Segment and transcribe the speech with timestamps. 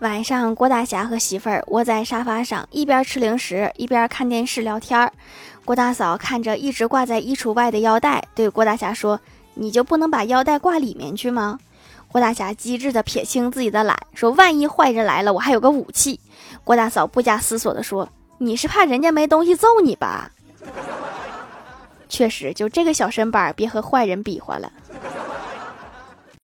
[0.00, 5.12] 晚上，郭大侠和媳妇儿窝在沙发上，一边吃零食，一边看电视聊天儿。
[5.62, 9.20] 郭大嫂看着一直挂在衣橱外的腰带，对郭大侠说
[9.52, 11.58] ：“你就不能把腰带挂里面去吗？”
[12.10, 16.18] 郭大侠机智的撇清自己的懒，说：“万一坏人来了，我还有个武器。”
[16.64, 18.08] 郭大嫂不假思索的说
[18.38, 20.30] ：“你是怕人家没东西揍你吧？”
[22.08, 24.72] 确实，就这个小身板，别和坏人比划了。